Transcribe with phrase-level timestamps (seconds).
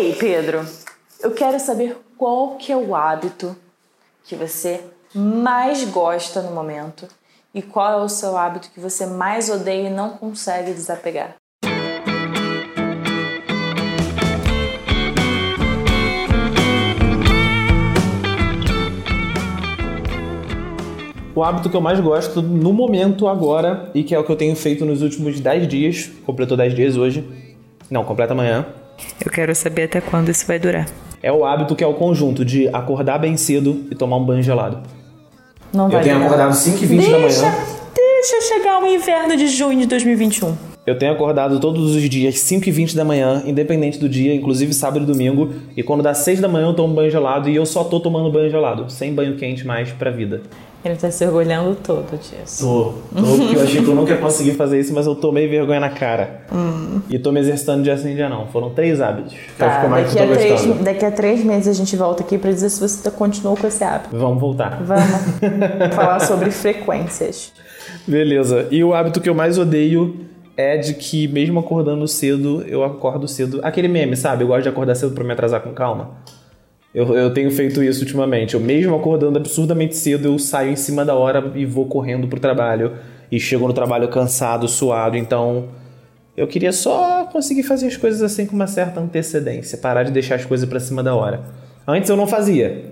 [0.00, 0.64] aí, Pedro,
[1.22, 3.54] eu quero saber qual que é o hábito
[4.24, 4.80] que você
[5.14, 7.06] mais gosta no momento
[7.54, 11.34] e qual é o seu hábito que você mais odeia e não consegue desapegar.
[21.34, 24.36] O hábito que eu mais gosto no momento agora e que é o que eu
[24.36, 27.22] tenho feito nos últimos 10 dias, completou 10 dias hoje,
[27.90, 28.66] não, completa amanhã,
[29.24, 30.86] Eu quero saber até quando isso vai durar.
[31.22, 34.42] é o hábito que é o conjunto de acordar bem cedo e tomar um banho
[34.42, 34.78] gelado.
[35.72, 36.26] Não vai Eu tenho durar.
[36.28, 37.54] acordado 5h20 da Deixa, manhã.
[37.94, 40.56] deixa chegar o inverno de junho de 2021.
[40.86, 45.06] Eu tenho acordado todos os dias 5h20 da manhã, independente do dia, inclusive sábado e
[45.06, 45.52] domingo.
[45.76, 48.32] E quando dá 6 da manhã eu tomo banho gelado e eu só tô tomando
[48.32, 50.40] banho gelado, sem banho quente mais pra vida.
[50.82, 52.64] Ele tá se orgulhando todo disso.
[52.64, 52.84] Tô,
[53.20, 55.78] tô, porque eu achei que eu nunca ia conseguir fazer isso, mas eu tomei vergonha
[55.80, 56.40] na cara.
[57.10, 58.46] E tô me exercitando dia sim, dia não.
[58.46, 59.34] Foram três hábitos.
[59.58, 62.80] Tá, daqui a, três, daqui a três meses a gente volta aqui pra dizer se
[62.80, 64.16] você tá- continuou com esse hábito.
[64.16, 64.82] Vamos voltar.
[64.82, 65.04] Vamos
[65.94, 67.52] falar sobre frequências.
[68.06, 68.66] Beleza.
[68.70, 70.16] E o hábito que eu mais odeio
[70.56, 73.60] é de que, mesmo acordando cedo, eu acordo cedo.
[73.62, 74.44] Aquele meme, sabe?
[74.44, 76.12] Eu gosto de acordar cedo pra me atrasar com calma.
[76.94, 78.54] Eu, eu tenho feito isso ultimamente.
[78.54, 82.40] Eu, mesmo acordando absurdamente cedo, eu saio em cima da hora e vou correndo pro
[82.40, 82.92] trabalho.
[83.30, 85.16] E chego no trabalho cansado, suado.
[85.16, 85.68] Então,
[86.36, 89.78] eu queria só conseguir fazer as coisas assim com uma certa antecedência.
[89.78, 91.42] Parar de deixar as coisas pra cima da hora.
[91.86, 92.90] Antes eu não fazia.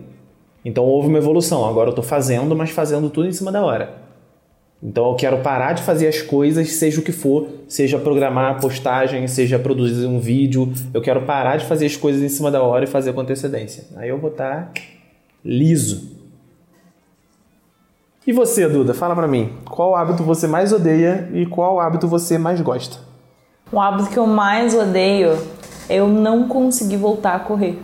[0.64, 1.66] Então houve uma evolução.
[1.66, 4.07] Agora eu tô fazendo, mas fazendo tudo em cima da hora.
[4.82, 9.26] Então eu quero parar de fazer as coisas, seja o que for, seja programar postagem,
[9.26, 10.72] seja produzir um vídeo.
[10.94, 13.84] Eu quero parar de fazer as coisas em cima da hora e fazer com antecedência.
[13.96, 14.72] Aí eu vou estar
[15.44, 16.16] liso.
[18.24, 22.38] E você, Duda, fala pra mim, qual hábito você mais odeia e qual hábito você
[22.38, 22.98] mais gosta?
[23.72, 25.30] O hábito que eu mais odeio
[25.88, 27.78] é eu não conseguir voltar a correr.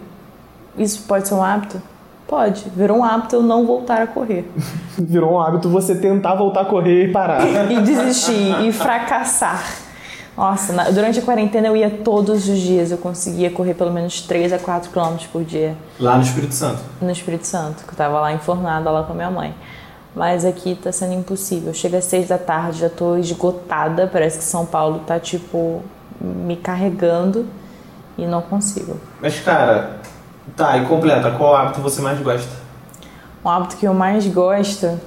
[0.76, 1.80] Isso pode ser um hábito?
[2.26, 2.64] Pode.
[2.74, 4.50] Virou um hábito eu não voltar a correr.
[4.98, 7.42] Virou um hábito você tentar voltar a correr e parar.
[7.70, 9.62] E desistir, e fracassar.
[10.36, 12.90] Nossa, na- durante a quarentena eu ia todos os dias.
[12.90, 16.80] Eu conseguia correr pelo menos 3 a 4 quilômetros por dia Lá no Espírito Santo.
[17.00, 19.54] no Espírito Santo, que eu tava lá enfornada lá com a minha mãe.
[20.16, 21.74] Mas aqui tá sendo impossível.
[21.74, 24.08] Chega às 6 da tarde, já tô esgotada.
[24.12, 25.82] Parece que São Paulo tá, tipo,
[26.20, 27.46] me carregando
[28.16, 28.96] e não consigo.
[29.20, 29.98] Mas cara,
[30.56, 32.50] tá, e completa, qual hábito você mais gosta?
[33.44, 34.98] Um hábito que eu mais gosto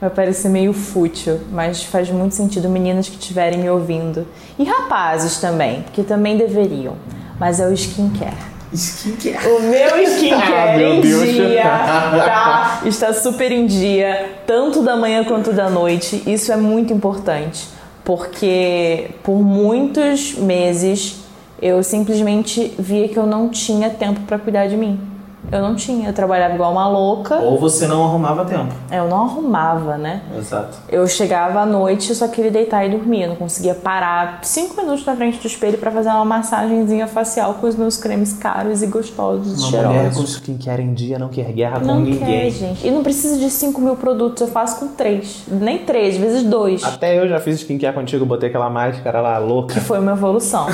[0.00, 4.26] vai parecer meio fútil, mas faz muito sentido meninas que estiverem me ouvindo.
[4.58, 6.94] E rapazes também, que também deveriam.
[7.38, 8.34] Mas é o skincare.
[8.72, 9.46] Skincare.
[9.48, 11.22] O meu skincare Ah, meu em Deus.
[11.28, 11.62] dia
[12.24, 16.22] tá, está super em dia, tanto da manhã quanto da noite.
[16.26, 17.68] Isso é muito importante,
[18.04, 21.23] porque por muitos meses
[21.60, 25.13] eu simplesmente via que eu não tinha tempo para cuidar de mim.
[25.52, 27.36] Eu não tinha, eu trabalhava igual uma louca.
[27.36, 28.74] Ou você não arrumava tempo.
[28.90, 30.22] Eu não arrumava, né?
[30.36, 30.78] Exato.
[30.88, 33.22] Eu chegava à noite e só queria deitar e dormir.
[33.22, 37.54] Eu não conseguia parar cinco minutos na frente do espelho para fazer uma massagenzinha facial
[37.54, 40.16] com os meus cremes caros e gostosos e Uma mulher cheirosos.
[40.18, 42.18] com skincare em dia não quer guerra com Não ninguém.
[42.18, 42.86] quer, gente.
[42.86, 45.44] E não precisa de 5 mil produtos, eu faço com três.
[45.48, 46.82] Nem três, vezes dois.
[46.82, 49.74] Até eu já fiz skincare contigo, botei aquela máscara lá louca.
[49.74, 50.66] Que foi uma evolução.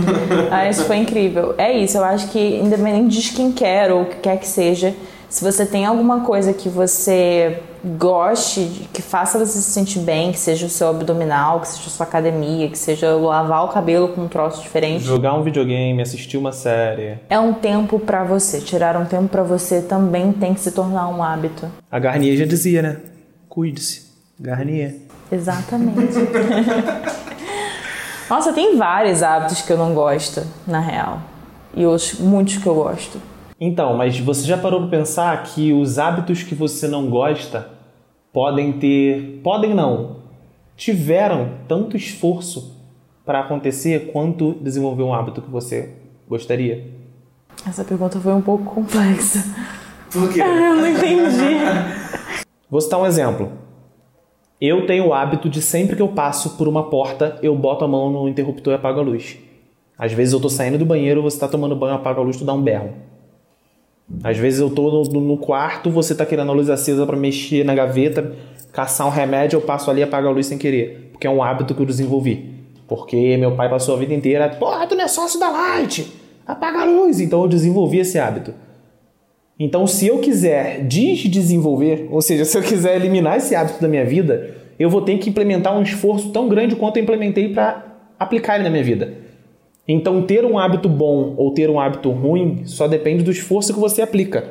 [0.50, 1.54] ah, isso foi incrível.
[1.58, 4.94] É isso, eu acho que independente de skincare ou o que quer que seja,
[5.28, 7.60] se você tem alguma coisa que você
[7.96, 11.90] goste, que faça você se sentir bem, que seja o seu abdominal, que seja a
[11.90, 16.36] sua academia, que seja lavar o cabelo com um troço diferente, Jogar um videogame, assistir
[16.38, 17.18] uma série.
[17.28, 18.60] é um tempo pra você.
[18.60, 21.70] Tirar um tempo pra você também tem que se tornar um hábito.
[21.90, 22.96] A Garnier já dizia, né?
[23.48, 24.08] Cuide-se.
[24.40, 24.96] Garnier.
[25.30, 26.14] Exatamente.
[28.30, 31.20] Nossa, tem vários hábitos que eu não gosto, na real.
[31.74, 33.20] E outros, muitos que eu gosto.
[33.60, 37.68] Então, mas você já parou pra pensar que os hábitos que você não gosta
[38.32, 39.40] podem ter.
[39.42, 40.18] Podem não.
[40.76, 42.76] Tiveram tanto esforço
[43.24, 45.94] para acontecer quanto desenvolver um hábito que você
[46.28, 46.86] gostaria?
[47.66, 49.44] Essa pergunta foi um pouco complexa.
[50.12, 50.40] Por quê?
[50.40, 51.58] Eu não entendi.
[52.70, 53.50] Vou citar um exemplo.
[54.60, 57.88] Eu tenho o hábito de sempre que eu passo por uma porta, eu boto a
[57.88, 59.38] mão no interruptor e apago a luz.
[59.96, 62.44] Às vezes eu tô saindo do banheiro, você tá tomando banho, apaga a luz, tu
[62.44, 62.92] dá um berro.
[64.22, 67.64] Às vezes eu tô no, no quarto, você tá querendo a luz acesa para mexer
[67.64, 68.32] na gaveta,
[68.72, 71.10] caçar um remédio, eu passo ali e apago a luz sem querer.
[71.12, 72.54] Porque é um hábito que eu desenvolvi.
[72.86, 76.10] Porque meu pai passou a vida inteira, porra, tu não é sócio da Light,
[76.46, 77.20] apaga a luz.
[77.20, 78.54] Então eu desenvolvi esse hábito.
[79.60, 84.04] Então, se eu quiser desdesenvolver, ou seja, se eu quiser eliminar esse hábito da minha
[84.04, 87.84] vida, eu vou ter que implementar um esforço tão grande quanto eu implementei para
[88.18, 89.12] aplicar ele na minha vida.
[89.88, 93.80] Então, ter um hábito bom ou ter um hábito ruim só depende do esforço que
[93.80, 94.44] você aplica.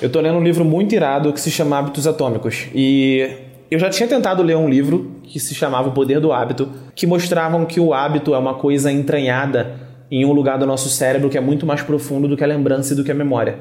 [0.00, 2.66] Eu tô lendo um livro muito irado que se chama Hábitos Atômicos.
[2.74, 3.30] E
[3.70, 7.06] eu já tinha tentado ler um livro que se chamava O Poder do Hábito, que
[7.06, 9.76] mostravam que o hábito é uma coisa entranhada
[10.10, 12.92] em um lugar do nosso cérebro que é muito mais profundo do que a lembrança
[12.92, 13.58] e do que a memória.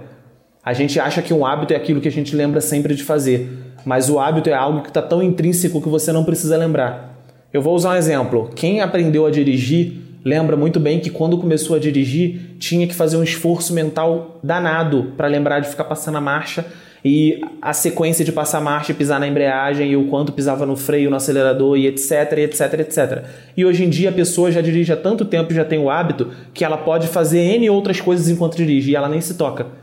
[0.63, 3.47] A gente acha que um hábito é aquilo que a gente lembra sempre de fazer,
[3.85, 7.23] mas o hábito é algo que está tão intrínseco que você não precisa lembrar.
[7.53, 8.49] Eu vou usar um exemplo.
[8.55, 13.17] Quem aprendeu a dirigir lembra muito bem que quando começou a dirigir tinha que fazer
[13.17, 16.65] um esforço mental danado para lembrar de ficar passando a marcha
[17.03, 20.65] e a sequência de passar a marcha e pisar na embreagem e o quanto pisava
[20.65, 23.23] no freio, no acelerador e etc, etc, etc.
[23.57, 26.29] E hoje em dia a pessoa já dirige há tanto tempo, já tem o hábito
[26.53, 29.80] que ela pode fazer N outras coisas enquanto dirige e ela nem se toca.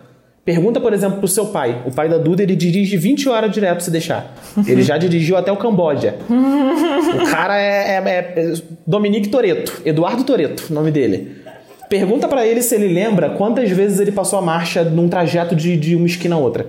[0.48, 1.82] Pergunta, por exemplo, pro seu pai.
[1.84, 4.34] O pai da Duda, ele dirige 20 horas direto se deixar.
[4.66, 6.16] Ele já dirigiu até o Camboja.
[6.26, 8.54] o cara é, é, é
[8.86, 11.36] Dominique Toreto, Eduardo Toreto, nome dele.
[11.90, 15.76] Pergunta para ele se ele lembra quantas vezes ele passou a marcha num trajeto de,
[15.76, 16.66] de uma esquina a outra.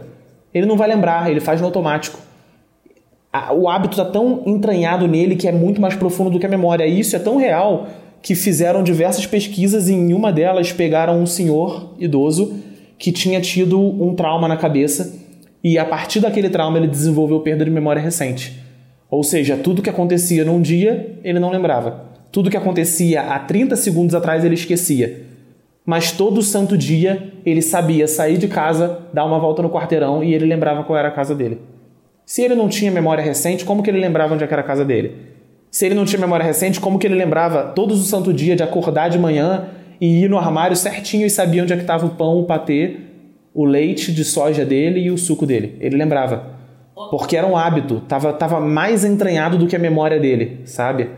[0.53, 2.19] Ele não vai lembrar, ele faz no automático.
[3.55, 6.85] O hábito está tão entranhado nele que é muito mais profundo do que a memória.
[6.85, 7.87] E isso é tão real
[8.21, 12.67] que fizeram diversas pesquisas e em uma delas pegaram um senhor idoso
[12.99, 15.17] que tinha tido um trauma na cabeça
[15.63, 18.61] e a partir daquele trauma ele desenvolveu perda de memória recente.
[19.09, 22.09] Ou seja, tudo que acontecia num dia ele não lembrava.
[22.29, 25.21] Tudo que acontecia há 30 segundos atrás ele esquecia.
[25.85, 30.33] Mas todo santo dia ele sabia sair de casa, dar uma volta no quarteirão e
[30.33, 31.59] ele lembrava qual era a casa dele.
[32.25, 34.85] Se ele não tinha memória recente, como que ele lembrava onde é era a casa
[34.85, 35.15] dele?
[35.71, 38.61] Se ele não tinha memória recente, como que ele lembrava todos os santo dia de
[38.61, 39.69] acordar de manhã
[39.99, 42.97] e ir no armário certinho e sabia onde é que estava o pão, o patê,
[43.53, 45.77] o leite de soja dele e o suco dele.
[45.79, 46.57] Ele lembrava.
[47.09, 51.09] Porque era um hábito, tava, tava mais entranhado do que a memória dele, sabe?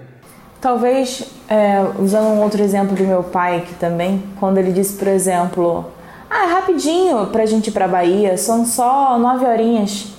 [0.59, 5.07] Talvez, é, usando um outro exemplo do meu pai aqui também, quando ele disse, por
[5.07, 5.85] exemplo,
[6.29, 10.13] ah, é rapidinho pra gente ir pra Bahia, são só nove horinhas.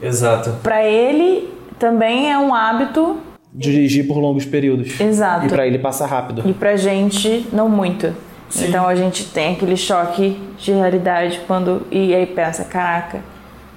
[0.00, 0.56] Exato.
[0.62, 3.16] Pra ele também é um hábito
[3.52, 5.00] dirigir por longos períodos.
[5.00, 5.46] Exato.
[5.46, 6.42] E para ele passar rápido.
[6.48, 8.14] E pra gente, não muito.
[8.48, 8.68] Sim.
[8.68, 11.86] Então a gente tem aquele choque de realidade quando.
[11.90, 13.20] E aí pensa, caraca,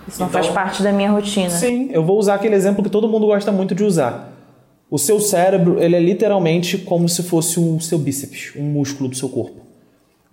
[0.08, 1.50] isso não então, faz parte da minha rotina.
[1.50, 4.30] Sim, eu vou usar aquele exemplo que todo mundo gosta muito de usar.
[4.90, 9.16] O seu cérebro, ele é literalmente como se fosse o seu bíceps, um músculo do
[9.16, 9.62] seu corpo.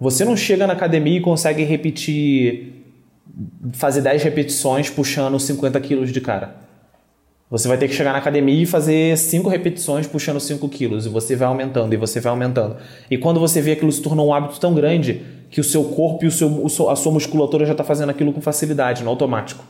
[0.00, 2.84] Você não chega na academia e consegue repetir,
[3.72, 6.67] fazer 10 repetições puxando 50 quilos de cara.
[7.50, 11.06] Você vai ter que chegar na academia e fazer cinco repetições puxando 5 quilos.
[11.06, 12.76] E você vai aumentando, e você vai aumentando.
[13.10, 16.24] E quando você vê aquilo se tornou um hábito tão grande que o seu corpo
[16.24, 19.64] e o seu, a sua musculatura já está fazendo aquilo com facilidade, no automático.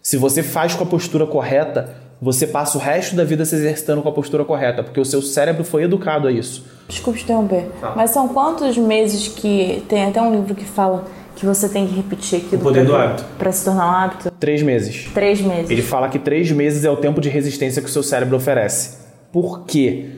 [0.00, 4.00] Se você faz com a postura correta, você passa o resto da vida se exercitando
[4.00, 6.64] com a postura correta, porque o seu cérebro foi educado a isso.
[6.86, 7.94] Desculpe te interromper, tá.
[7.96, 9.82] mas são quantos meses que.
[9.88, 11.04] Tem até um livro que fala
[11.36, 12.60] que você tem que repetir aquilo.
[12.60, 13.24] O poder do hábito.
[13.38, 14.30] Para se tornar um hábito?
[14.38, 15.08] Três meses.
[15.12, 15.70] Três meses.
[15.70, 18.98] Ele fala que três meses é o tempo de resistência que o seu cérebro oferece.
[19.32, 20.10] Por quê?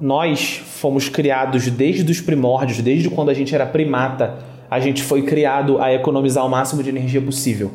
[0.00, 4.38] Nós fomos criados desde os primórdios, desde quando a gente era primata,
[4.70, 7.70] a gente foi criado a economizar o máximo de energia possível.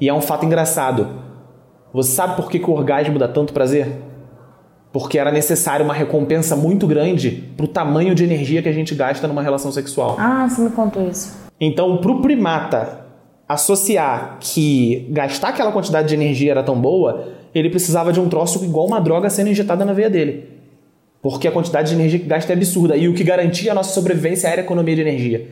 [0.00, 1.08] E é um fato engraçado.
[1.92, 3.88] Você sabe por que, que o orgasmo dá tanto prazer?
[4.90, 8.94] Porque era necessário uma recompensa muito grande para o tamanho de energia que a gente
[8.94, 10.16] gasta numa relação sexual.
[10.18, 11.43] Ah, você me contou isso.
[11.60, 13.04] Então, para o primata
[13.48, 18.64] associar que gastar aquela quantidade de energia era tão boa, ele precisava de um troço
[18.64, 20.48] igual uma droga sendo injetada na veia dele.
[21.22, 22.96] Porque a quantidade de energia que gasta é absurda.
[22.96, 25.48] E o que garantia a nossa sobrevivência era a economia de energia.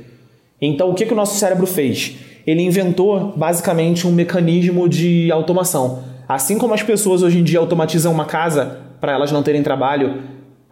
[0.60, 2.16] Então, o que, que o nosso cérebro fez?
[2.46, 6.02] Ele inventou, basicamente, um mecanismo de automação.
[6.28, 10.22] Assim como as pessoas hoje em dia automatizam uma casa para elas não terem trabalho,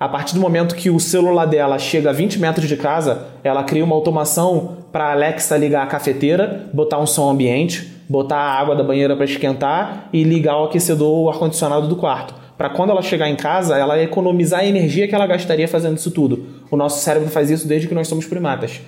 [0.00, 3.62] a partir do momento que o celular dela chega a 20 metros de casa, ela
[3.62, 8.58] cria uma automação para a Alexa ligar a cafeteira, botar um som ambiente, botar a
[8.58, 12.34] água da banheira para esquentar e ligar o aquecedor ou o ar-condicionado do quarto.
[12.56, 16.10] Para quando ela chegar em casa, ela economizar a energia que ela gastaria fazendo isso
[16.10, 16.46] tudo.
[16.70, 18.80] O nosso cérebro faz isso desde que nós somos primatas.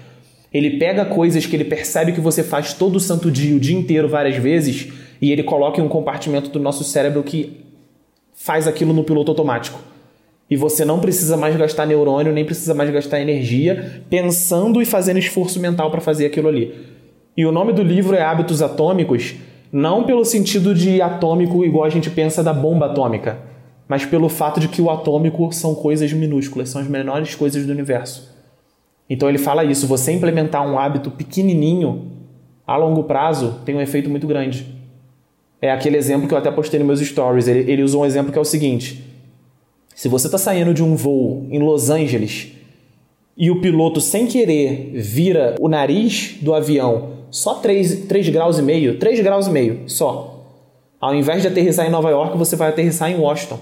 [0.51, 4.09] Ele pega coisas que ele percebe que você faz todo santo dia, o dia inteiro,
[4.09, 4.91] várias vezes,
[5.21, 7.67] e ele coloca em um compartimento do nosso cérebro que
[8.33, 9.92] faz aquilo no piloto automático
[10.53, 15.19] e você não precisa mais gastar neurônio, nem precisa mais gastar energia pensando e fazendo
[15.19, 16.75] esforço mental para fazer aquilo ali.
[17.35, 19.35] E o nome do livro é Hábitos Atômicos,
[19.73, 23.39] não pelo sentido de atômico igual a gente pensa da bomba atômica,
[23.89, 27.73] mas pelo fato de que o atômico são coisas minúsculas, são as menores coisas do
[27.73, 28.31] universo.
[29.09, 32.11] Então ele fala isso, você implementar um hábito pequenininho
[32.67, 34.67] a longo prazo tem um efeito muito grande.
[35.63, 37.49] É aquele exemplo que eu até postei nos meus stories.
[37.49, 39.12] Ele, ele usou um exemplo que é o seguinte:
[39.95, 42.49] se você está saindo de um voo em Los Angeles
[43.37, 48.63] e o piloto, sem querer, vira o nariz do avião só 3, 3 graus e
[48.63, 50.45] meio, 3 graus e meio só.
[51.01, 53.59] Ao invés de aterrissar em Nova York, você vai aterrissar em Washington.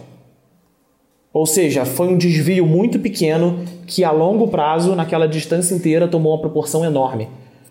[1.33, 6.33] Ou seja, foi um desvio muito pequeno que a longo prazo, naquela distância inteira, tomou
[6.33, 7.29] uma proporção enorme.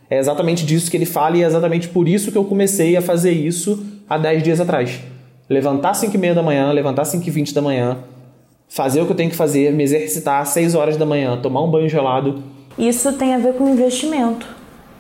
[0.09, 3.01] É exatamente disso que ele fala e é exatamente por isso que eu comecei a
[3.01, 5.01] fazer isso há 10 dias atrás.
[5.49, 7.97] Levantar às 5 e meia da manhã, levantar às 5 e 20 da manhã,
[8.69, 11.63] fazer o que eu tenho que fazer, me exercitar às 6 horas da manhã, tomar
[11.63, 12.41] um banho gelado.
[12.77, 14.47] Isso tem a ver com investimento.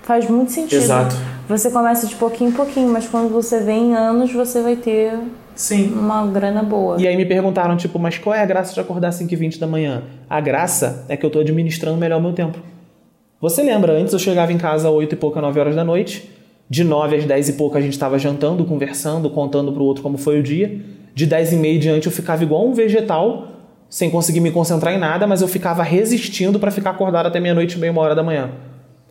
[0.01, 0.81] Faz muito sentido.
[0.81, 1.15] Exato.
[1.47, 5.13] Você começa de pouquinho em pouquinho, mas quando você vê em anos, você vai ter
[5.55, 5.93] Sim.
[5.93, 6.99] uma grana boa.
[6.99, 9.35] E aí me perguntaram, tipo, mas qual é a graça de acordar às 5 e
[9.35, 10.03] 20 da manhã?
[10.27, 12.57] A graça é que eu tô administrando melhor o meu tempo.
[13.39, 16.29] Você lembra, antes eu chegava em casa às 8 e pouca, 9 horas da noite.
[16.69, 20.17] De 9 às 10 e pouca a gente estava jantando, conversando, contando pro outro como
[20.17, 20.79] foi o dia.
[21.15, 23.47] De 10 e meia diante eu ficava igual um vegetal,
[23.89, 27.79] sem conseguir me concentrar em nada, mas eu ficava resistindo para ficar acordado até meia-noite
[27.79, 28.51] meia, uma hora da manhã.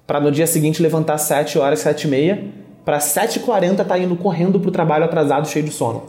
[0.06, 2.44] Para no dia seguinte levantar às 7 horas, 7 e meia,
[2.84, 6.04] para 7h40 tá indo correndo pro trabalho atrasado, cheio de sono.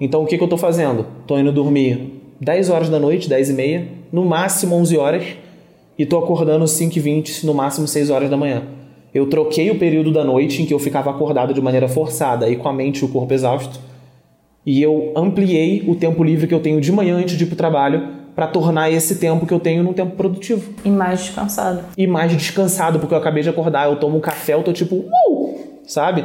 [0.00, 1.06] Então o que, que eu tô fazendo?
[1.26, 5.24] Tô indo dormir 10 horas da noite, 10 e meia, no máximo 11 horas,
[5.98, 8.62] e tô acordando 5 e 20, no máximo 6 horas da manhã.
[9.12, 12.56] Eu troquei o período da noite em que eu ficava acordado de maneira forçada e
[12.56, 13.80] com a mente e o corpo exausto,
[14.66, 17.54] e eu ampliei o tempo livre que eu tenho de manhã antes de ir pro
[17.54, 20.74] trabalho para tornar esse tempo que eu tenho num tempo produtivo.
[20.84, 21.84] E mais descansado.
[21.96, 24.96] E mais descansado, porque eu acabei de acordar, eu tomo um café, eu tô tipo,
[24.96, 26.24] uh, sabe?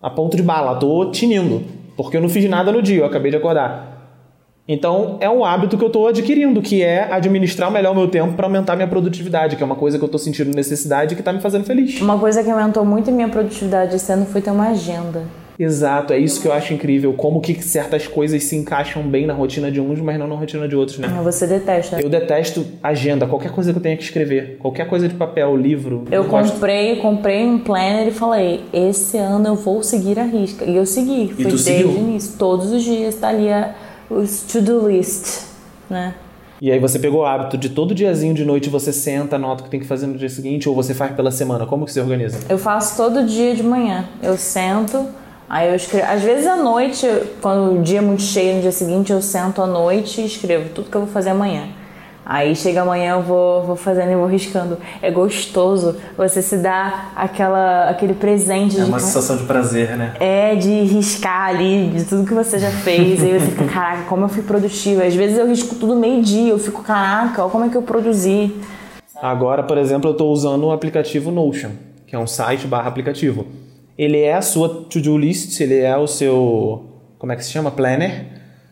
[0.00, 1.64] A ponto de bala, tô tinindo,
[1.96, 3.98] porque eu não fiz nada no dia, eu acabei de acordar.
[4.66, 8.34] Então, é um hábito que eu estou adquirindo, que é administrar melhor o meu tempo
[8.34, 11.22] para aumentar minha produtividade, que é uma coisa que eu estou sentindo necessidade e que
[11.22, 12.00] está me fazendo feliz.
[12.00, 15.24] Uma coisa que aumentou muito a minha produtividade esse ano foi ter uma agenda.
[15.58, 19.34] Exato, é isso que eu acho incrível, como que certas coisas se encaixam bem na
[19.34, 21.08] rotina de uns, mas não na rotina de outros, né?
[21.24, 22.00] Você detesta.
[22.00, 26.04] Eu detesto agenda, qualquer coisa que eu tenha que escrever, qualquer coisa de papel, livro.
[26.12, 26.52] Eu não gosto.
[26.52, 30.64] comprei, comprei um planner e falei, esse ano eu vou seguir a risca.
[30.64, 31.88] E eu segui, foi desde seguiu?
[31.88, 32.38] o início.
[32.38, 33.74] Todos os dias tá ali a,
[34.08, 35.42] os to-do list,
[35.90, 36.14] né?
[36.60, 39.64] E aí você pegou o hábito de todo diazinho de noite você senta, anota o
[39.64, 41.66] que tem que fazer no dia seguinte, ou você faz pela semana.
[41.66, 42.38] Como que você organiza?
[42.48, 44.08] Eu faço todo dia de manhã.
[44.20, 45.06] Eu sento,
[45.48, 46.06] aí eu escrevo.
[46.10, 47.06] Às vezes à noite,
[47.40, 50.70] quando o dia é muito cheio no dia seguinte, eu sento à noite e escrevo
[50.70, 51.68] tudo que eu vou fazer amanhã.
[52.30, 54.76] Aí chega amanhã eu vou, vou fazendo e vou riscando.
[55.00, 60.12] É gostoso você se dar aquela, aquele presente É de uma sensação de prazer, né?
[60.20, 63.24] É, de riscar ali, de tudo que você já fez.
[63.24, 65.04] aí você fica, caraca, como eu fui produtiva.
[65.04, 68.54] Às vezes eu risco tudo meio-dia, eu fico, caraca, olha como é que eu produzi.
[69.22, 71.70] Agora, por exemplo, eu estou usando o aplicativo Notion,
[72.06, 73.46] que é um site barra aplicativo.
[73.98, 76.84] Ele é a sua to-do list, ele é o seu,
[77.18, 77.70] como é que se chama?
[77.72, 78.26] Planner.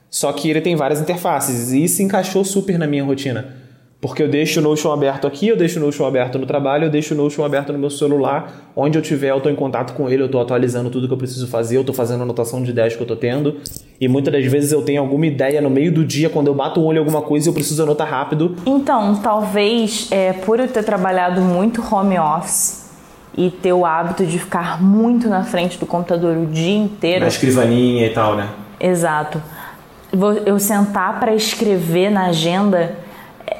[0.08, 3.56] Só que ele tem várias interfaces e isso encaixou super na minha rotina.
[4.00, 6.90] Porque eu deixo o Notion aberto aqui, eu deixo o Notion aberto no trabalho, eu
[6.90, 8.70] deixo o Notion aberto no meu celular.
[8.76, 11.18] Onde eu tiver, eu estou em contato com ele, eu estou atualizando tudo que eu
[11.18, 13.56] preciso fazer, eu estou fazendo anotação de ideias que eu estou tendo.
[14.00, 16.78] E muitas das vezes eu tenho alguma ideia no meio do dia, quando eu bato
[16.78, 18.54] o olho em alguma coisa eu preciso anotar rápido.
[18.64, 22.85] Então, talvez é, por eu ter trabalhado muito home office
[23.36, 27.26] e ter o hábito de ficar muito na frente do computador o dia inteiro.
[27.26, 28.48] escrivaninha e tal, né?
[28.80, 29.42] Exato.
[30.46, 32.96] Eu sentar para escrever na agenda,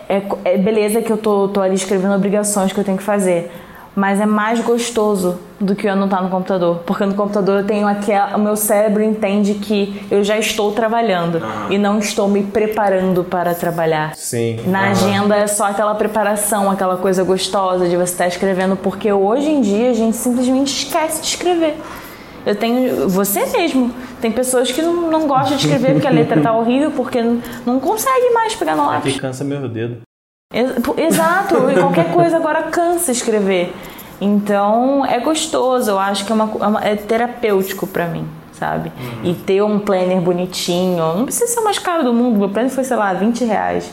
[0.08, 3.52] é, é beleza que eu tô, tô ali escrevendo obrigações que eu tenho que fazer,
[3.96, 7.88] mas é mais gostoso do que eu anotar no computador, porque no computador eu tenho
[7.88, 13.24] aquela, o meu cérebro entende que eu já estou trabalhando e não estou me preparando
[13.24, 14.14] para trabalhar.
[14.14, 14.60] Sim.
[14.66, 19.48] Na agenda é só aquela preparação, aquela coisa gostosa de você estar escrevendo, porque hoje
[19.48, 21.78] em dia a gente simplesmente esquece de escrever.
[22.44, 23.08] Eu tenho.
[23.08, 23.92] Você mesmo.
[24.20, 27.42] Tem pessoas que não, não gostam de escrever porque a letra tá horrível, porque não,
[27.66, 29.14] não consegue mais pegar no lápis.
[29.14, 30.05] Que cansa meu dedo.
[30.52, 33.72] Ex- Exato, e qualquer coisa agora cansa escrever.
[34.20, 38.90] Então é gostoso, eu acho que é, uma, é é terapêutico pra mim, sabe?
[39.22, 42.70] E ter um planner bonitinho, não precisa ser o mais caro do mundo, meu planner
[42.70, 43.90] foi, sei lá, 20 reais.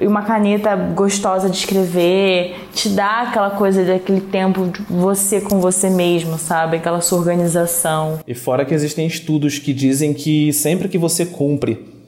[0.00, 5.60] E uma caneta gostosa de escrever, te dá aquela coisa daquele tempo de você com
[5.60, 6.78] você mesmo, sabe?
[6.78, 8.18] Aquela sua organização.
[8.26, 11.99] E fora que existem estudos que dizem que sempre que você cumpre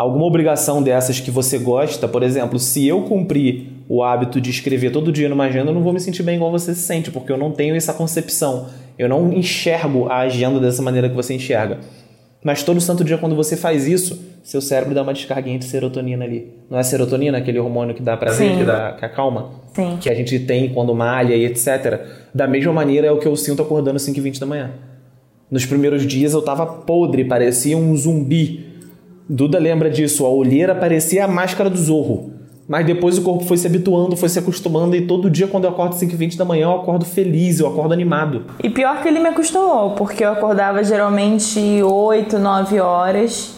[0.00, 4.90] alguma obrigação dessas que você gosta, por exemplo, se eu cumprir o hábito de escrever
[4.90, 7.30] todo dia numa agenda, eu não vou me sentir bem igual você se sente, porque
[7.30, 8.68] eu não tenho essa concepção.
[8.98, 11.78] Eu não enxergo a agenda dessa maneira que você enxerga.
[12.42, 16.24] Mas todo santo dia, quando você faz isso, seu cérebro dá uma descarguinha de serotonina
[16.24, 16.50] ali.
[16.70, 18.58] Não é serotonina, aquele hormônio que dá prazer, Sim.
[18.58, 19.50] que, dá, que acalma?
[19.74, 19.98] Sim.
[20.00, 22.00] Que a gente tem quando malha e etc.
[22.34, 24.70] Da mesma maneira é o que eu sinto acordando às 5h20 da manhã.
[25.50, 28.69] Nos primeiros dias eu tava podre, parecia um zumbi.
[29.32, 32.32] Duda lembra disso, a olheira parecia a máscara do Zorro.
[32.66, 35.70] Mas depois o corpo foi se habituando, foi se acostumando e todo dia quando eu
[35.70, 38.46] acordo 5 h 20 da manhã eu acordo feliz, eu acordo animado.
[38.60, 43.54] E pior que ele me acostumou, porque eu acordava geralmente 8, 9 horas.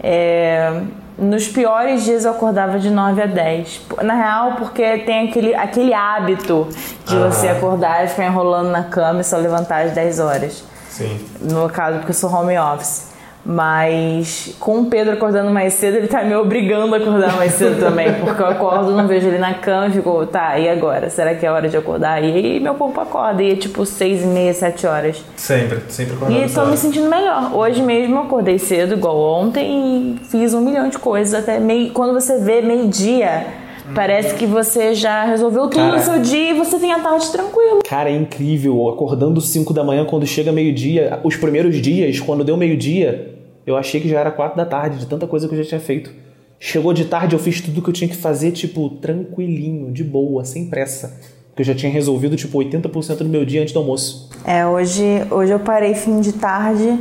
[0.00, 0.80] É...
[1.18, 3.80] Nos piores dias eu acordava de 9 a 10.
[4.04, 6.68] Na real, porque tem aquele, aquele hábito
[7.04, 7.30] de ah.
[7.30, 10.64] você acordar e ficar enrolando na cama e só levantar às 10 horas.
[10.88, 11.18] Sim.
[11.40, 13.15] No caso, porque eu sou home office.
[13.48, 17.78] Mas com o Pedro acordando mais cedo, ele tá me obrigando a acordar mais cedo
[17.78, 18.12] também.
[18.14, 21.08] Porque eu acordo, não vejo ele na cama e fico, tá, e agora?
[21.08, 22.22] Será que é hora de acordar?
[22.24, 25.24] E aí meu corpo acorda, e é tipo seis e meia, sete horas.
[25.36, 26.44] Sempre, sempre acordando.
[26.44, 27.54] E tô me sentindo melhor.
[27.54, 31.32] Hoje mesmo eu acordei cedo, igual ontem, e fiz um milhão de coisas.
[31.32, 31.92] Até meio.
[31.92, 33.46] Quando você vê meio-dia.
[33.94, 37.30] Parece que você já resolveu tudo cara, no seu dia e você tem a tarde
[37.30, 37.78] tranquilo.
[37.88, 38.88] Cara, é incrível.
[38.88, 43.35] Acordando 5 da manhã, quando chega meio-dia, os primeiros dias, quando deu meio-dia,
[43.66, 45.80] eu achei que já era quatro da tarde, de tanta coisa que eu já tinha
[45.80, 46.10] feito.
[46.58, 50.44] Chegou de tarde, eu fiz tudo que eu tinha que fazer, tipo, tranquilinho, de boa,
[50.44, 51.20] sem pressa.
[51.48, 54.30] Porque eu já tinha resolvido, tipo, 80% do meu dia antes do almoço.
[54.44, 56.98] É, hoje, hoje eu parei fim de tarde,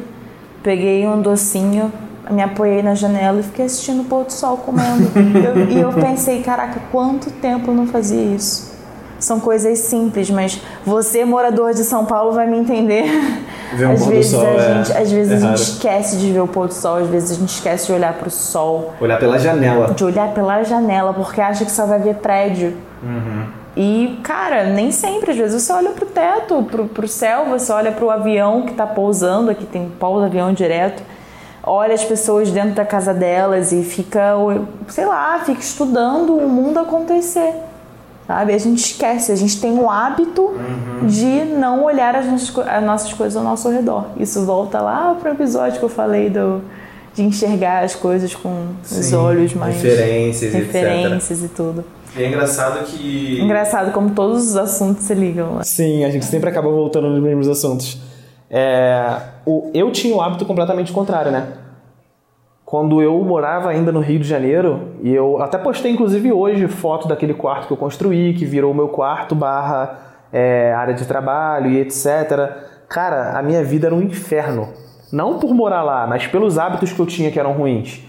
[0.64, 1.92] peguei um docinho,
[2.32, 5.12] me apoiei na janela e fiquei assistindo o pôr do sol comendo.
[5.38, 8.74] eu, e eu pensei, caraca, quanto tempo eu não fazia isso?
[9.20, 13.06] São coisas simples, mas você, morador de São Paulo, vai me entender.
[13.74, 16.32] Ver um às, vezes sol, a é, gente, às vezes é a gente esquece de
[16.32, 18.94] ver o pôr do sol, às vezes a gente esquece de olhar para o sol.
[19.02, 19.94] Olhar pela janela.
[19.94, 22.78] De olhar pela janela, porque acha que só vai ver prédio.
[23.02, 23.48] Uhum.
[23.76, 25.32] E, cara, nem sempre.
[25.32, 28.86] Às vezes você olha pro teto, pro, pro céu, você olha pro avião que tá
[28.86, 31.04] pousando, aqui tem pouso avião direto.
[31.62, 34.34] Olha as pessoas dentro da casa delas e fica,
[34.88, 37.54] sei lá, fica estudando o mundo acontecer
[38.28, 38.54] sabe?
[38.54, 41.08] A gente esquece, a gente tem o hábito uhum.
[41.08, 44.08] de não olhar as nossas, as nossas coisas ao nosso redor.
[44.18, 46.62] Isso volta lá para o episódio que eu falei do,
[47.14, 49.82] de enxergar as coisas com Sim, os olhos mais.
[49.82, 51.84] Referências, referências e tudo.
[52.18, 53.40] E é engraçado que.
[53.42, 55.56] Engraçado como todos os assuntos se ligam.
[55.56, 55.64] Né?
[55.64, 57.98] Sim, a gente sempre acaba voltando nos mesmos assuntos.
[58.50, 61.48] É, o, eu tinha o hábito completamente contrário, né?
[62.66, 67.08] Quando eu morava ainda no Rio de Janeiro, e eu até postei inclusive hoje foto
[67.08, 70.00] daquele quarto que eu construí, que virou meu quarto barra
[70.34, 72.50] é, área de trabalho e etc.
[72.90, 74.70] Cara, a minha vida era um inferno.
[75.14, 78.04] Não por morar lá, mas pelos hábitos que eu tinha que eram ruins.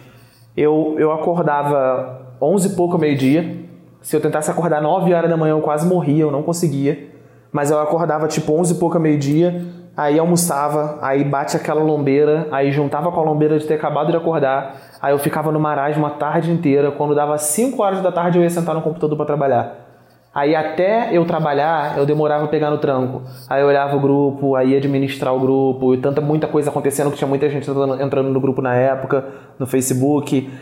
[0.57, 3.67] Eu, eu acordava 11 e pouco meio-dia.
[4.01, 7.11] Se eu tentasse acordar 9 horas da manhã, eu quase morria, eu não conseguia.
[7.53, 9.63] Mas eu acordava tipo 11 e pouco meio-dia
[9.97, 14.17] aí almoçava, aí bate aquela lombeira, aí juntava com a lombeira de ter acabado de
[14.17, 18.39] acordar, aí eu ficava no marasmo a tarde inteira, quando dava 5 horas da tarde
[18.39, 19.87] eu ia sentar no computador para trabalhar.
[20.35, 23.23] Aí até eu trabalhar, eu demorava a pegar no tranco.
[23.49, 27.11] Aí eu olhava o grupo, aí ia administrar o grupo, e tanta muita coisa acontecendo
[27.11, 27.67] que tinha muita gente
[27.99, 29.25] entrando no grupo na época,
[29.59, 30.53] no Facebook.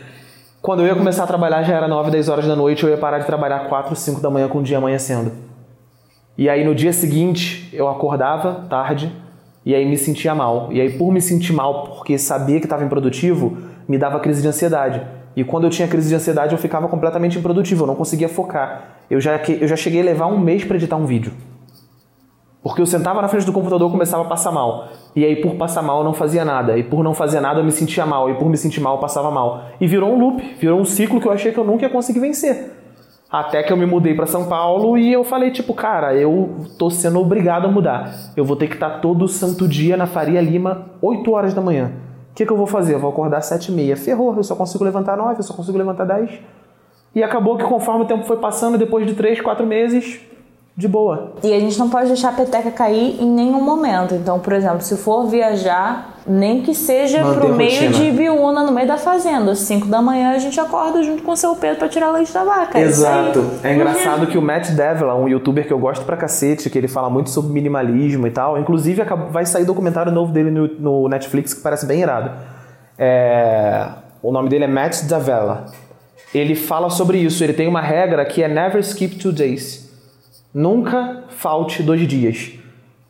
[0.61, 2.97] Quando eu ia começar a trabalhar já era 9, 10 horas da noite, eu ia
[2.97, 5.33] parar de trabalhar 4, 5 da manhã com o dia amanhecendo.
[6.37, 9.13] E aí no dia seguinte eu acordava tarde,
[9.65, 10.69] e aí me sentia mal.
[10.71, 14.47] E aí, por me sentir mal, porque sabia que estava improdutivo, me dava crise de
[14.47, 15.01] ansiedade.
[15.35, 18.99] E quando eu tinha crise de ansiedade, eu ficava completamente improdutivo, eu não conseguia focar.
[19.09, 21.33] Eu já, eu já cheguei a levar um mês para editar um vídeo.
[22.61, 24.87] Porque eu sentava na frente do computador e começava a passar mal.
[25.15, 26.77] E aí, por passar mal, eu não fazia nada.
[26.77, 28.29] E por não fazer nada, eu me sentia mal.
[28.29, 29.65] E por me sentir mal, eu passava mal.
[29.81, 32.19] E virou um loop, virou um ciclo que eu achei que eu nunca ia conseguir
[32.19, 32.84] vencer.
[33.35, 36.89] Até que eu me mudei para São Paulo e eu falei, tipo, cara, eu tô
[36.89, 38.09] sendo obrigado a mudar.
[38.33, 41.59] Eu vou ter que estar tá todo santo dia na Faria Lima, 8 horas da
[41.61, 41.91] manhã.
[42.31, 42.93] O que, que eu vou fazer?
[42.93, 43.97] Eu vou acordar às 7 e meia.
[43.97, 46.31] Ferrou, eu só consigo levantar 9, eu só consigo levantar 10.
[47.13, 50.21] E acabou que conforme o tempo foi passando, depois de 3, 4 meses,
[50.77, 51.35] de boa.
[51.41, 54.13] E a gente não pode deixar a peteca cair em nenhum momento.
[54.13, 57.91] Então, por exemplo, se for viajar, nem que seja Manter pro meio rotina.
[57.91, 61.31] de Ibiúna, no meio da fazenda, às 5 da manhã a gente acorda junto com
[61.31, 62.77] o seu Pedro para tirar leite da vaca.
[62.77, 63.51] É Exato.
[63.63, 66.77] É, é engraçado que o Matt Devila, um youtuber que eu gosto pra cacete, que
[66.77, 71.07] ele fala muito sobre minimalismo e tal, inclusive vai sair documentário novo dele no, no
[71.07, 72.31] Netflix que parece bem irado.
[72.97, 73.87] É...
[74.21, 75.67] O nome dele é Matt Davella.
[76.33, 77.41] Ele fala sobre isso.
[77.41, 79.84] Ele tem uma regra que é never skip two days
[80.55, 82.53] Nunca falte dois dias.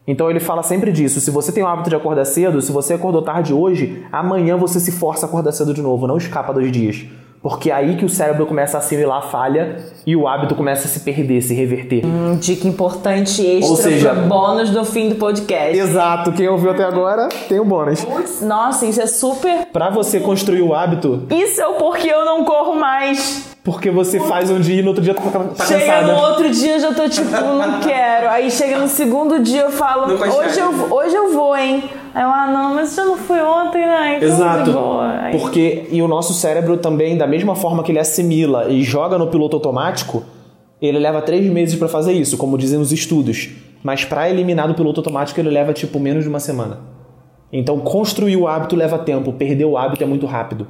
[0.08, 1.21] Então ele fala sempre disso.
[1.21, 4.79] Se você tem o hábito de acordar cedo, se você acordou tarde hoje, amanhã você
[4.79, 6.08] se força a acordar cedo de novo.
[6.08, 7.05] Não escapa dois dias.
[7.43, 9.77] Porque é aí que o cérebro começa a assimilar a falha
[10.08, 12.03] e o hábito começa a se perder, se reverter.
[12.03, 15.77] Hum, dica importante extra Ou seja, bônus no fim do podcast.
[15.77, 16.31] Exato.
[16.31, 18.03] Quem ouviu até agora tem o um bônus.
[18.41, 19.67] Nossa, isso é super...
[19.71, 21.27] Pra você construir o hábito...
[21.29, 23.55] Isso é o porquê eu não corro mais.
[23.65, 26.13] Porque você faz um dia e no outro dia tá, tá Chega cansada.
[26.13, 28.30] no outro dia eu já tô tipo, não quero.
[28.30, 31.84] Aí chega no segundo dia eu falo, hoje eu, hoje eu vou, hein?
[32.13, 34.17] Aí eu, ah, não, mas já não fui ontem, né?
[34.17, 34.99] Então Exato.
[35.19, 39.17] Aí- Porque e o nosso cérebro também, da mesma forma que ele assimila e joga
[39.17, 40.23] no piloto automático,
[40.80, 43.49] ele leva três meses pra fazer isso, como dizem os estudos.
[43.82, 46.82] Mas pra eliminar do piloto automático ele leva tipo menos de uma semana.
[47.51, 50.67] Então construir o hábito leva tempo, perder o hábito é muito rápido.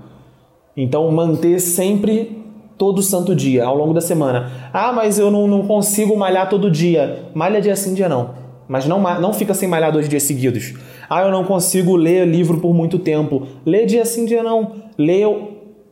[0.78, 2.45] Então manter sempre
[2.78, 4.52] todo santo dia, ao longo da semana.
[4.74, 7.30] Ah, mas eu não, não consigo malhar todo dia.
[7.34, 8.32] Malha dia sim, dia não.
[8.68, 10.74] Mas não, não fica sem malhar dois dias seguidos.
[11.10, 13.48] Ah, eu não consigo ler livro por muito tempo.
[13.66, 14.74] Lê dia sim, dia não.
[14.98, 15.22] Lê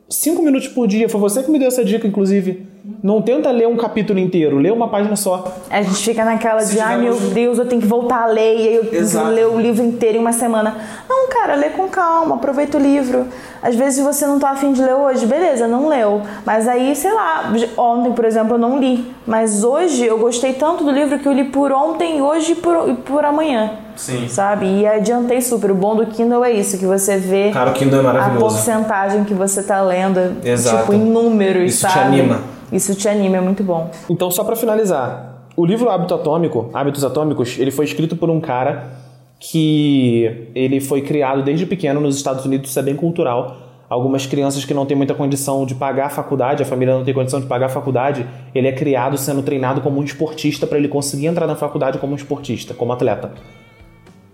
[0.08, 1.08] cinco minutos por dia.
[1.08, 2.66] Foi você que me deu essa dica, inclusive.
[3.02, 5.56] Não tenta ler um capítulo inteiro, lê uma página só.
[5.70, 8.26] A gente fica naquela Se de, ai meu tivermos- Deus, eu tenho que voltar a
[8.26, 9.26] ler, e aí eu tenho Exato.
[9.28, 10.76] que ler o livro inteiro em uma semana.
[11.08, 13.26] Não, cara, lê com calma, aproveita o livro.
[13.62, 16.20] Às vezes você não tá afim de ler hoje, beleza, não leu.
[16.44, 19.10] Mas aí, sei lá, ontem, por exemplo, eu não li.
[19.26, 22.90] Mas hoje eu gostei tanto do livro que eu li por ontem, hoje e por,
[22.90, 23.78] e por amanhã.
[23.96, 24.28] Sim.
[24.28, 24.66] Sabe?
[24.66, 25.70] E adiantei super.
[25.70, 28.40] O bom do Kindle é isso, que você vê Cara, o Kindle é a maravilhoso.
[28.56, 30.80] porcentagem que você tá lendo, Exato.
[30.80, 32.20] tipo, em números, Isso te sabe?
[32.20, 32.40] anima.
[32.74, 33.88] Isso te anima, é muito bom.
[34.10, 38.40] Então, só pra finalizar, o livro Hábito Atômico, Hábitos Atômicos, ele foi escrito por um
[38.40, 38.90] cara
[39.38, 43.58] que ele foi criado desde pequeno nos Estados Unidos, isso é bem cultural.
[43.88, 47.14] Algumas crianças que não têm muita condição de pagar a faculdade, a família não tem
[47.14, 50.88] condição de pagar a faculdade, ele é criado sendo treinado como um esportista para ele
[50.88, 53.30] conseguir entrar na faculdade como um esportista, como atleta.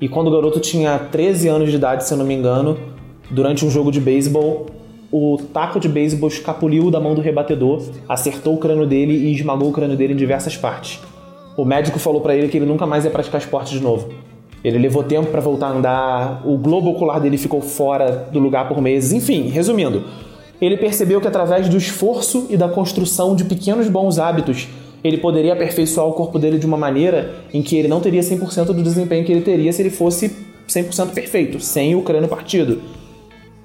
[0.00, 2.78] E quando o garoto tinha 13 anos de idade, se eu não me engano,
[3.30, 4.79] durante um jogo de beisebol,
[5.12, 9.68] o taco de beisebol escapuliu da mão do rebatedor, acertou o crânio dele e esmagou
[9.68, 11.00] o crânio dele em diversas partes.
[11.56, 14.08] O médico falou pra ele que ele nunca mais ia praticar esporte de novo.
[14.62, 18.68] Ele levou tempo pra voltar a andar, o globo ocular dele ficou fora do lugar
[18.68, 19.12] por meses.
[19.12, 20.04] Enfim, resumindo,
[20.60, 24.68] ele percebeu que através do esforço e da construção de pequenos bons hábitos,
[25.02, 28.66] ele poderia aperfeiçoar o corpo dele de uma maneira em que ele não teria 100%
[28.66, 30.36] do desempenho que ele teria se ele fosse
[30.68, 32.99] 100% perfeito, sem o crânio partido.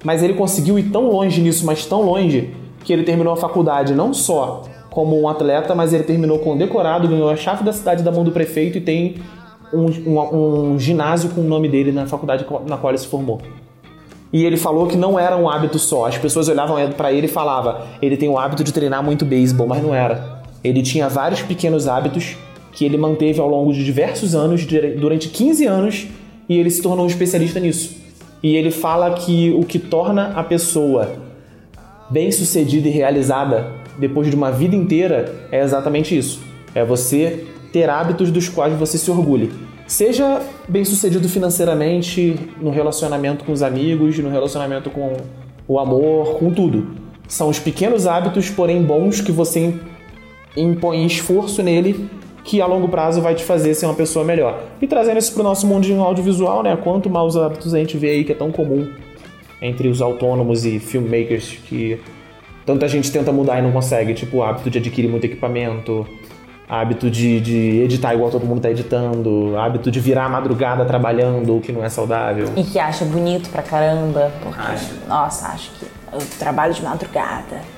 [0.06, 2.50] Mas ele conseguiu ir tão longe nisso, mas tão longe,
[2.84, 7.28] que ele terminou a faculdade não só como um atleta, mas ele terminou condecorado, ganhou
[7.28, 9.16] a chave da cidade da mão do prefeito e tem
[9.74, 13.40] um, um- um ginásio com o nome dele na faculdade na qual ele se formou.
[14.32, 16.06] E ele falou que não era um hábito só.
[16.06, 19.66] As pessoas olhavam pra ele e falavam: ele tem o hábito de treinar muito beisebol,
[19.66, 20.40] mas não era.
[20.62, 22.36] Ele tinha vários pequenos hábitos
[22.70, 24.64] que ele manteve ao longo de diversos anos,
[25.00, 26.06] durante 15 anos,
[26.48, 28.05] e ele se tornou um especialista nisso.
[28.42, 31.16] E ele fala que o que torna a pessoa
[32.10, 36.40] bem-sucedida e realizada depois de uma vida inteira é exatamente isso.
[36.74, 39.50] É você ter hábitos dos quais você se orgulhe.
[39.86, 45.16] Seja bem-sucedido financeiramente, no relacionamento com os amigos, no relacionamento com
[45.68, 46.88] o amor, com tudo.
[47.28, 49.74] São os pequenos hábitos, porém bons, que você
[50.56, 52.08] impõe esforço nele
[52.46, 54.62] que a longo prazo vai te fazer ser uma pessoa melhor.
[54.80, 56.76] E trazendo isso para o nosso mundinho audiovisual, né?
[56.76, 58.88] Quanto maus hábitos a gente vê aí que é tão comum
[59.60, 62.00] entre os autônomos e filmmakers que
[62.64, 66.06] tanta gente tenta mudar e não consegue, tipo o hábito de adquirir muito equipamento,
[66.68, 71.56] hábito de, de editar igual todo mundo tá editando, hábito de virar a madrugada trabalhando,
[71.56, 72.48] o que não é saudável.
[72.56, 74.30] E que acha bonito pra caramba.
[74.40, 74.94] Porque, Acho.
[75.08, 77.75] Nossa, acho que eu trabalho de madrugada.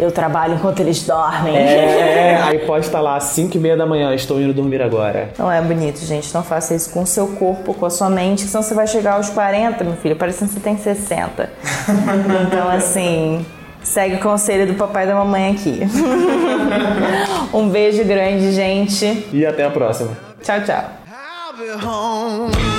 [0.00, 1.54] Eu trabalho enquanto eles dormem.
[1.54, 5.28] É, aí pode estar lá às 5 e meia da manhã, estou indo dormir agora.
[5.38, 6.32] Não é bonito, gente.
[6.32, 9.14] Não faça isso com o seu corpo, com a sua mente, senão você vai chegar
[9.14, 11.50] aos 40, meu filho, parecendo que você tem 60.
[12.46, 13.44] Então, assim,
[13.82, 15.80] segue o conselho do papai e da mamãe aqui.
[17.52, 19.28] um beijo grande, gente.
[19.32, 20.16] E até a próxima.
[20.42, 20.84] Tchau, tchau.
[21.10, 22.69] I'll be home.